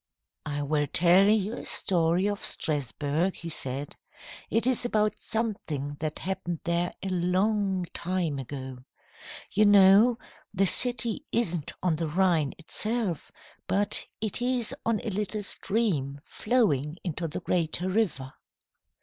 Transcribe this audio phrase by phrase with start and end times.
[0.47, 3.97] "I will tell you a story of Strasburg," he said.
[4.49, 8.79] "It is about something that happened there a long time ago.
[9.51, 10.17] You know,
[10.55, 13.31] the city isn't on the Rhine itself,
[13.67, 18.33] but it is on a little stream flowing into the greater river.